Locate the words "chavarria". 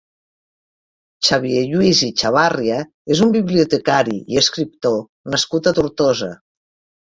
2.21-2.79